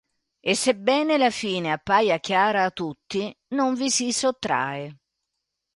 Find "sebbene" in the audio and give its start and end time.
0.55-1.15